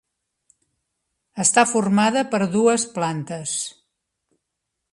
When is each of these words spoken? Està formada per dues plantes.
Està 1.43 1.65
formada 1.73 2.25
per 2.31 2.41
dues 2.57 2.87
plantes. 2.97 3.55